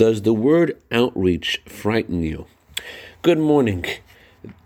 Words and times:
Does 0.00 0.22
the 0.22 0.32
word 0.32 0.80
outreach 0.90 1.60
frighten 1.66 2.22
you? 2.22 2.46
Good 3.20 3.38
morning. 3.38 3.84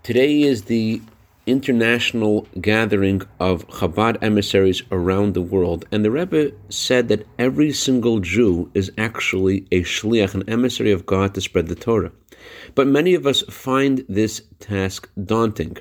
Today 0.01 0.43
is 0.43 0.63
the 0.63 1.01
international 1.45 2.47
gathering 2.61 3.21
of 3.37 3.67
Chabad 3.67 4.17
emissaries 4.21 4.81
around 4.93 5.33
the 5.33 5.41
world, 5.41 5.83
and 5.91 6.05
the 6.05 6.09
Rebbe 6.11 6.53
said 6.69 7.09
that 7.09 7.27
every 7.37 7.73
single 7.73 8.21
Jew 8.21 8.71
is 8.73 8.93
actually 8.97 9.67
a 9.73 9.81
shliach, 9.81 10.35
an 10.35 10.47
emissary 10.47 10.93
of 10.93 11.05
God 11.05 11.33
to 11.33 11.41
spread 11.41 11.67
the 11.67 11.75
Torah. 11.75 12.13
But 12.73 12.87
many 12.87 13.13
of 13.13 13.27
us 13.27 13.41
find 13.49 14.05
this 14.07 14.41
task 14.61 15.09
daunting. 15.21 15.75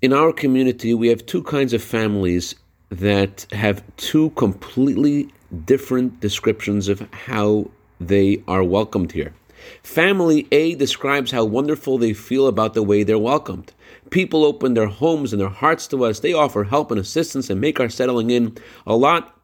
In 0.00 0.12
our 0.12 0.32
community, 0.32 0.94
we 0.94 1.08
have 1.08 1.26
two 1.26 1.42
kinds 1.42 1.72
of 1.72 1.82
families 1.82 2.54
that 2.90 3.44
have 3.50 3.82
two 3.96 4.30
completely 4.30 5.32
different 5.64 6.20
descriptions 6.20 6.86
of 6.86 7.00
how 7.10 7.70
they 8.00 8.42
are 8.46 8.64
welcomed 8.64 9.12
here. 9.12 9.34
Family 9.82 10.46
A 10.52 10.74
describes 10.74 11.30
how 11.30 11.44
wonderful 11.44 11.98
they 11.98 12.12
feel 12.12 12.46
about 12.46 12.74
the 12.74 12.82
way 12.82 13.02
they're 13.02 13.18
welcomed. 13.18 13.72
People 14.10 14.44
open 14.44 14.74
their 14.74 14.86
homes 14.86 15.32
and 15.32 15.40
their 15.40 15.48
hearts 15.48 15.86
to 15.88 16.04
us. 16.04 16.20
They 16.20 16.32
offer 16.32 16.64
help 16.64 16.90
and 16.90 17.00
assistance 17.00 17.50
and 17.50 17.60
make 17.60 17.80
our 17.80 17.88
settling 17.88 18.30
in 18.30 18.56
a 18.86 18.94
lot 18.94 19.40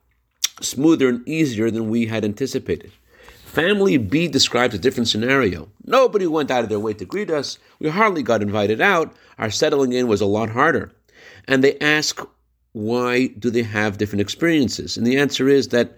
smoother 0.60 1.08
and 1.08 1.28
easier 1.28 1.70
than 1.70 1.90
we 1.90 2.06
had 2.06 2.24
anticipated. 2.24 2.92
Family 3.44 3.98
B 3.98 4.28
describes 4.28 4.74
a 4.74 4.78
different 4.78 5.08
scenario. 5.08 5.68
Nobody 5.84 6.26
went 6.26 6.50
out 6.50 6.62
of 6.62 6.68
their 6.68 6.80
way 6.80 6.94
to 6.94 7.04
greet 7.04 7.30
us. 7.30 7.58
We 7.80 7.88
hardly 7.88 8.22
got 8.22 8.40
invited 8.40 8.80
out. 8.80 9.14
Our 9.38 9.50
settling 9.50 9.92
in 9.92 10.06
was 10.06 10.20
a 10.20 10.26
lot 10.26 10.48
harder. 10.48 10.92
And 11.48 11.62
they 11.62 11.78
ask, 11.80 12.20
why 12.72 13.26
do 13.26 13.50
they 13.50 13.62
have 13.62 13.98
different 13.98 14.22
experiences? 14.22 14.96
And 14.96 15.06
the 15.06 15.18
answer 15.18 15.48
is 15.48 15.68
that 15.68 15.96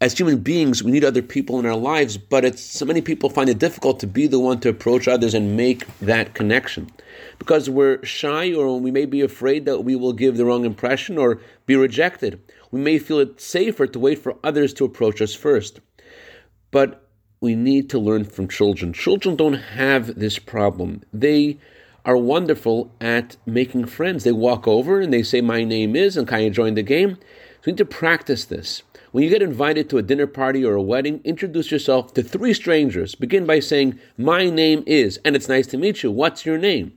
as 0.00 0.16
human 0.16 0.38
beings, 0.38 0.82
we 0.82 0.92
need 0.92 1.04
other 1.04 1.22
people 1.22 1.58
in 1.58 1.66
our 1.66 1.76
lives, 1.76 2.16
but 2.16 2.44
it's 2.44 2.62
so 2.62 2.84
many 2.84 3.00
people 3.00 3.28
find 3.28 3.50
it 3.50 3.58
difficult 3.58 3.98
to 3.98 4.06
be 4.06 4.28
the 4.28 4.38
one 4.38 4.60
to 4.60 4.68
approach 4.68 5.08
others 5.08 5.34
and 5.34 5.56
make 5.56 5.86
that 5.98 6.34
connection 6.34 6.88
because 7.40 7.68
we're 7.68 8.04
shy 8.04 8.52
or 8.52 8.78
we 8.78 8.92
may 8.92 9.06
be 9.06 9.20
afraid 9.20 9.64
that 9.64 9.80
we 9.80 9.96
will 9.96 10.12
give 10.12 10.36
the 10.36 10.44
wrong 10.44 10.64
impression 10.64 11.18
or 11.18 11.40
be 11.66 11.74
rejected. 11.74 12.40
We 12.70 12.80
may 12.80 12.98
feel 12.98 13.18
it 13.18 13.40
safer 13.40 13.88
to 13.88 13.98
wait 13.98 14.20
for 14.20 14.36
others 14.44 14.72
to 14.74 14.84
approach 14.84 15.20
us 15.20 15.34
first. 15.34 15.80
But 16.70 17.02
we 17.40 17.56
need 17.56 17.90
to 17.90 17.98
learn 17.98 18.24
from 18.24 18.46
children. 18.46 18.92
Children 18.92 19.34
don't 19.34 19.54
have 19.54 20.18
this 20.18 20.38
problem. 20.38 21.02
They 21.12 21.58
are 22.04 22.16
wonderful 22.16 22.92
at 23.00 23.36
making 23.46 23.86
friends. 23.86 24.22
They 24.22 24.32
walk 24.32 24.68
over 24.68 25.00
and 25.00 25.12
they 25.12 25.22
say, 25.22 25.40
My 25.40 25.64
name 25.64 25.96
is, 25.96 26.16
and 26.16 26.28
can 26.28 26.42
you 26.42 26.50
join 26.50 26.74
the 26.74 26.82
game? 26.82 27.18
So 27.60 27.62
we 27.66 27.72
need 27.72 27.78
to 27.78 27.84
practice 27.84 28.44
this. 28.44 28.82
When 29.10 29.24
you 29.24 29.30
get 29.30 29.42
invited 29.42 29.90
to 29.90 29.98
a 29.98 30.02
dinner 30.02 30.28
party 30.28 30.64
or 30.64 30.74
a 30.74 30.82
wedding, 30.82 31.20
introduce 31.24 31.72
yourself 31.72 32.14
to 32.14 32.22
three 32.22 32.54
strangers. 32.54 33.14
Begin 33.14 33.46
by 33.46 33.58
saying, 33.58 33.98
My 34.16 34.48
name 34.48 34.84
is, 34.86 35.18
and 35.24 35.34
it's 35.34 35.48
nice 35.48 35.66
to 35.68 35.76
meet 35.76 36.02
you. 36.02 36.12
What's 36.12 36.46
your 36.46 36.58
name? 36.58 36.96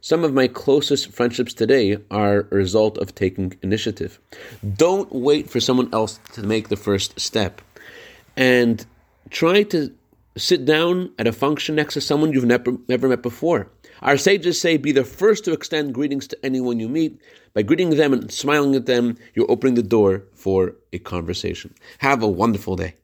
Some 0.00 0.24
of 0.24 0.34
my 0.34 0.48
closest 0.48 1.12
friendships 1.12 1.54
today 1.54 1.98
are 2.10 2.48
a 2.50 2.56
result 2.56 2.98
of 2.98 3.14
taking 3.14 3.56
initiative. 3.62 4.18
Don't 4.76 5.12
wait 5.12 5.48
for 5.48 5.60
someone 5.60 5.88
else 5.92 6.18
to 6.32 6.42
make 6.42 6.68
the 6.68 6.76
first 6.76 7.20
step. 7.20 7.62
And 8.36 8.84
try 9.30 9.62
to 9.64 9.94
sit 10.36 10.64
down 10.64 11.12
at 11.18 11.26
a 11.26 11.32
function 11.32 11.74
next 11.74 11.94
to 11.94 12.00
someone 12.00 12.32
you've 12.32 12.44
never, 12.44 12.76
never 12.88 13.08
met 13.08 13.22
before. 13.22 13.70
Our 14.00 14.16
sages 14.16 14.60
say, 14.60 14.76
be 14.76 14.92
the 14.92 15.04
first 15.04 15.44
to 15.44 15.52
extend 15.52 15.94
greetings 15.94 16.26
to 16.28 16.44
anyone 16.44 16.80
you 16.80 16.88
meet. 16.88 17.20
By 17.54 17.62
greeting 17.62 17.90
them 17.90 18.12
and 18.12 18.32
smiling 18.32 18.74
at 18.74 18.86
them, 18.86 19.16
you're 19.34 19.50
opening 19.50 19.74
the 19.74 19.82
door 19.82 20.24
for 20.34 20.74
a 20.92 20.98
conversation. 20.98 21.74
Have 21.98 22.22
a 22.22 22.28
wonderful 22.28 22.76
day. 22.76 22.94